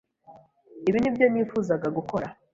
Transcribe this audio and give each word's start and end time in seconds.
Ibi 0.89 0.97
nibyo 0.99 1.25
nifuzaga 1.29 1.87
gukora. 1.97 2.27